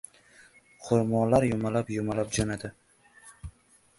Xurmolar 0.85 1.45
yumalab-yumalab 1.49 2.33
jo‘nadi. 2.39 2.73